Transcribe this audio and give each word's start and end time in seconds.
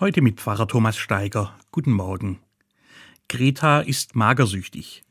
Heute 0.00 0.22
mit 0.22 0.40
Pfarrer 0.40 0.66
Thomas 0.66 0.96
Steiger. 0.96 1.54
Guten 1.72 1.92
Morgen. 1.92 2.38
Greta 3.28 3.80
ist 3.80 4.16
magersüchtig. 4.16 5.02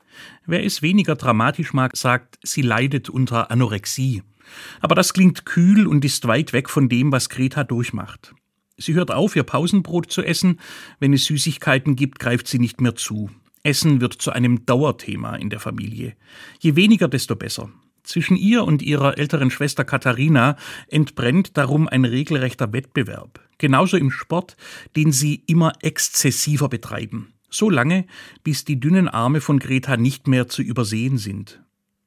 Wer 0.47 0.65
es 0.65 0.81
weniger 0.81 1.15
dramatisch 1.15 1.73
mag, 1.73 1.95
sagt, 1.95 2.39
sie 2.41 2.63
leidet 2.63 3.07
unter 3.07 3.51
Anorexie. 3.51 4.23
Aber 4.81 4.95
das 4.95 5.13
klingt 5.13 5.45
kühl 5.45 5.85
und 5.85 6.03
ist 6.03 6.27
weit 6.27 6.53
weg 6.53 6.71
von 6.71 6.89
dem, 6.89 7.11
was 7.11 7.29
Greta 7.29 7.63
durchmacht. 7.63 8.33
Sie 8.77 8.95
hört 8.95 9.11
auf, 9.11 9.35
ihr 9.35 9.43
Pausenbrot 9.43 10.11
zu 10.11 10.23
essen. 10.23 10.59
Wenn 10.99 11.13
es 11.13 11.25
Süßigkeiten 11.25 11.95
gibt, 11.95 12.17
greift 12.17 12.47
sie 12.47 12.57
nicht 12.57 12.81
mehr 12.81 12.95
zu. 12.95 13.29
Essen 13.61 14.01
wird 14.01 14.13
zu 14.13 14.31
einem 14.31 14.65
Dauerthema 14.65 15.35
in 15.35 15.51
der 15.51 15.59
Familie. 15.59 16.15
Je 16.61 16.75
weniger, 16.75 17.07
desto 17.07 17.35
besser. 17.35 17.69
Zwischen 18.09 18.37
ihr 18.37 18.63
und 18.63 18.81
ihrer 18.81 19.19
älteren 19.19 19.51
Schwester 19.51 19.85
Katharina 19.85 20.55
entbrennt 20.87 21.57
darum 21.57 21.87
ein 21.87 22.05
regelrechter 22.05 22.73
Wettbewerb. 22.73 23.39
Genauso 23.59 23.97
im 23.97 24.09
Sport, 24.09 24.57
den 24.95 25.11
sie 25.11 25.43
immer 25.45 25.73
exzessiver 25.83 26.69
betreiben. 26.69 27.33
So 27.51 27.69
lange, 27.69 28.07
bis 28.43 28.65
die 28.65 28.79
dünnen 28.79 29.09
Arme 29.09 29.41
von 29.41 29.59
Greta 29.59 29.95
nicht 29.95 30.27
mehr 30.27 30.47
zu 30.47 30.63
übersehen 30.63 31.19
sind. 31.19 31.61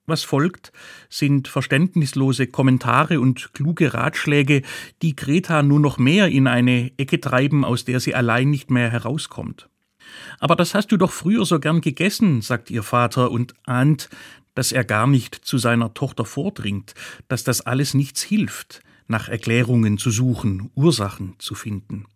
Was 0.05 0.25
folgt, 0.25 0.73
sind 1.09 1.47
verständnislose 1.47 2.49
Kommentare 2.49 3.21
und 3.21 3.55
kluge 3.55 3.95
Ratschläge, 3.95 4.63
die 5.03 5.15
Greta 5.15 5.63
nur 5.63 5.79
noch 5.79 5.99
mehr 5.99 6.27
in 6.27 6.49
eine 6.49 6.91
Ecke 6.97 7.21
treiben, 7.21 7.65
aus 7.65 7.85
der 7.85 8.01
sie 8.01 8.17
allein 8.17 8.51
nicht 8.51 8.73
mehr 8.73 8.91
herauskommt. 8.91 9.69
Aber 10.39 10.57
das 10.57 10.75
hast 10.75 10.93
du 10.93 10.97
doch 10.97 11.13
früher 11.13 11.45
so 11.45 11.61
gern 11.61 11.81
gegessen, 11.81 12.43
sagt 12.43 12.71
ihr 12.71 12.83
Vater 12.83 13.31
und 13.31 13.55
ahnt, 13.65 14.09
dass 14.55 14.73
er 14.73 14.85
gar 14.85 15.07
nicht 15.07 15.35
zu 15.35 15.59
seiner 15.59 15.95
Tochter 15.95 16.25
vordringt, 16.25 16.95
dass 17.29 17.45
das 17.45 17.61
alles 17.61 17.95
nichts 17.95 18.23
hilft, 18.23 18.83
nach 19.07 19.29
Erklärungen 19.29 19.99
zu 19.99 20.11
suchen, 20.11 20.71
Ursachen 20.75 21.35
zu 21.39 21.55
finden. 21.55 22.07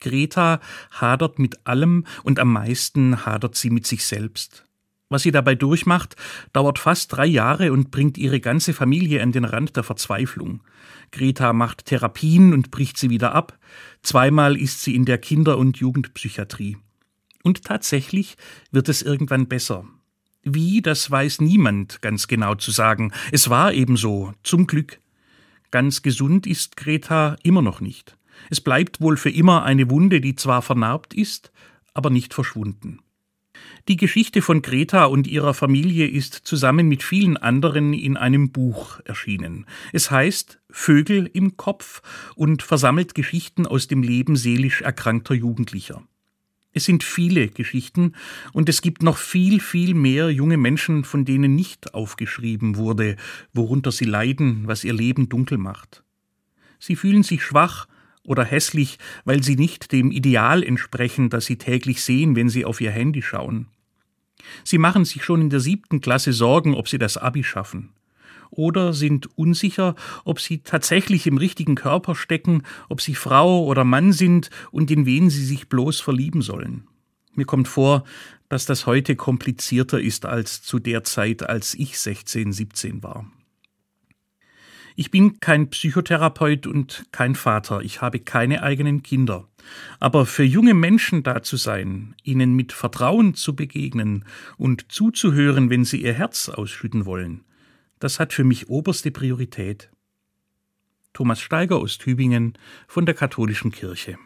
Greta 0.00 0.60
hadert 0.90 1.38
mit 1.38 1.66
allem 1.66 2.06
und 2.22 2.38
am 2.38 2.52
meisten 2.52 3.26
hadert 3.26 3.54
sie 3.54 3.70
mit 3.70 3.86
sich 3.86 4.04
selbst. 4.04 4.64
Was 5.10 5.22
sie 5.22 5.32
dabei 5.32 5.56
durchmacht, 5.56 6.14
dauert 6.52 6.78
fast 6.78 7.12
drei 7.12 7.26
Jahre 7.26 7.72
und 7.72 7.90
bringt 7.90 8.16
ihre 8.16 8.40
ganze 8.40 8.72
Familie 8.72 9.22
an 9.22 9.32
den 9.32 9.44
Rand 9.44 9.76
der 9.76 9.82
Verzweiflung. 9.82 10.62
Greta 11.10 11.52
macht 11.52 11.86
Therapien 11.86 12.54
und 12.54 12.70
bricht 12.70 12.96
sie 12.96 13.10
wieder 13.10 13.34
ab. 13.34 13.58
Zweimal 14.02 14.56
ist 14.56 14.82
sie 14.82 14.94
in 14.94 15.04
der 15.04 15.18
Kinder- 15.18 15.58
und 15.58 15.78
Jugendpsychiatrie. 15.78 16.76
Und 17.42 17.64
tatsächlich 17.64 18.36
wird 18.70 18.88
es 18.88 19.02
irgendwann 19.02 19.48
besser. 19.48 19.84
Wie, 20.42 20.80
das 20.80 21.10
weiß 21.10 21.40
niemand 21.40 22.00
ganz 22.02 22.26
genau 22.26 22.54
zu 22.54 22.70
sagen. 22.70 23.12
Es 23.30 23.50
war 23.50 23.72
ebenso, 23.72 24.32
zum 24.42 24.66
Glück. 24.66 25.00
Ganz 25.70 26.02
gesund 26.02 26.46
ist 26.46 26.76
Greta 26.76 27.36
immer 27.42 27.62
noch 27.62 27.80
nicht. 27.80 28.16
Es 28.48 28.60
bleibt 28.60 29.00
wohl 29.00 29.16
für 29.16 29.30
immer 29.30 29.64
eine 29.64 29.90
Wunde, 29.90 30.20
die 30.20 30.34
zwar 30.34 30.62
vernarbt 30.62 31.14
ist, 31.14 31.52
aber 31.92 32.10
nicht 32.10 32.32
verschwunden. 32.32 33.00
Die 33.88 33.96
Geschichte 33.96 34.40
von 34.40 34.62
Greta 34.62 35.04
und 35.06 35.26
ihrer 35.26 35.54
Familie 35.54 36.06
ist 36.06 36.34
zusammen 36.34 36.88
mit 36.88 37.02
vielen 37.02 37.36
anderen 37.36 37.92
in 37.92 38.16
einem 38.16 38.50
Buch 38.50 39.00
erschienen. 39.04 39.66
Es 39.92 40.10
heißt 40.10 40.60
Vögel 40.70 41.28
im 41.32 41.56
Kopf 41.56 42.02
und 42.34 42.62
versammelt 42.62 43.14
Geschichten 43.14 43.66
aus 43.66 43.88
dem 43.88 44.02
Leben 44.02 44.36
seelisch 44.36 44.82
erkrankter 44.82 45.34
Jugendlicher. 45.34 46.02
Es 46.72 46.84
sind 46.84 47.02
viele 47.02 47.48
Geschichten 47.48 48.14
und 48.52 48.68
es 48.68 48.80
gibt 48.80 49.02
noch 49.02 49.16
viel, 49.16 49.60
viel 49.60 49.94
mehr 49.94 50.30
junge 50.30 50.56
Menschen, 50.56 51.04
von 51.04 51.24
denen 51.24 51.54
nicht 51.56 51.94
aufgeschrieben 51.94 52.76
wurde, 52.76 53.16
worunter 53.52 53.90
sie 53.90 54.04
leiden, 54.04 54.66
was 54.66 54.84
ihr 54.84 54.92
Leben 54.92 55.28
dunkel 55.28 55.58
macht. 55.58 56.04
Sie 56.78 56.94
fühlen 56.94 57.24
sich 57.24 57.42
schwach 57.42 57.88
oder 58.22 58.44
hässlich, 58.44 58.98
weil 59.24 59.42
sie 59.42 59.56
nicht 59.56 59.90
dem 59.90 60.12
Ideal 60.12 60.62
entsprechen, 60.62 61.28
das 61.28 61.46
sie 61.46 61.56
täglich 61.56 62.02
sehen, 62.02 62.36
wenn 62.36 62.48
sie 62.48 62.64
auf 62.64 62.80
ihr 62.80 62.92
Handy 62.92 63.22
schauen. 63.22 63.66
Sie 64.64 64.78
machen 64.78 65.04
sich 65.04 65.24
schon 65.24 65.40
in 65.40 65.50
der 65.50 65.60
siebten 65.60 66.00
Klasse 66.00 66.32
Sorgen, 66.32 66.74
ob 66.74 66.88
sie 66.88 66.98
das 66.98 67.16
Abi 67.16 67.42
schaffen 67.42 67.90
oder 68.50 68.92
sind 68.92 69.28
unsicher, 69.38 69.94
ob 70.24 70.40
sie 70.40 70.58
tatsächlich 70.58 71.26
im 71.26 71.38
richtigen 71.38 71.74
Körper 71.74 72.14
stecken, 72.14 72.62
ob 72.88 73.00
sie 73.00 73.14
Frau 73.14 73.64
oder 73.64 73.84
Mann 73.84 74.12
sind 74.12 74.50
und 74.70 74.90
in 74.90 75.06
wen 75.06 75.30
sie 75.30 75.44
sich 75.44 75.68
bloß 75.68 76.00
verlieben 76.00 76.42
sollen. 76.42 76.86
Mir 77.34 77.44
kommt 77.44 77.68
vor, 77.68 78.04
dass 78.48 78.66
das 78.66 78.86
heute 78.86 79.14
komplizierter 79.14 80.00
ist 80.00 80.26
als 80.26 80.62
zu 80.62 80.78
der 80.78 81.04
Zeit, 81.04 81.48
als 81.48 81.74
ich 81.74 81.98
16, 81.98 82.52
17 82.52 83.02
war. 83.02 83.26
Ich 84.96 85.10
bin 85.10 85.40
kein 85.40 85.70
Psychotherapeut 85.70 86.66
und 86.66 87.06
kein 87.12 87.34
Vater, 87.34 87.80
ich 87.80 88.02
habe 88.02 88.18
keine 88.18 88.62
eigenen 88.62 89.02
Kinder. 89.02 89.48
Aber 89.98 90.26
für 90.26 90.42
junge 90.42 90.74
Menschen 90.74 91.22
da 91.22 91.42
zu 91.42 91.56
sein, 91.56 92.14
ihnen 92.24 92.54
mit 92.54 92.72
Vertrauen 92.72 93.34
zu 93.34 93.54
begegnen 93.54 94.24
und 94.58 94.90
zuzuhören, 94.92 95.70
wenn 95.70 95.84
sie 95.84 96.02
ihr 96.02 96.12
Herz 96.12 96.48
ausschütten 96.48 97.06
wollen, 97.06 97.44
das 98.00 98.18
hat 98.18 98.32
für 98.32 98.44
mich 98.44 98.68
oberste 98.68 99.12
Priorität. 99.12 99.90
Thomas 101.12 101.40
Steiger 101.40 101.76
aus 101.76 101.98
Tübingen 101.98 102.58
von 102.88 103.06
der 103.06 103.14
Katholischen 103.14 103.70
Kirche. 103.70 104.18